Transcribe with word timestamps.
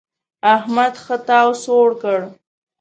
احمد 0.55 0.93
ښه 1.03 1.15
تاو 1.27 1.49
سوړ 1.63 1.89
کړ. 2.01 2.19